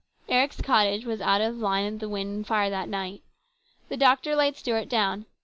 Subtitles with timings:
[0.27, 3.21] Eric's cottage was out of the line of the wind and fire that night.
[3.87, 5.27] The doctor laid Stuart down.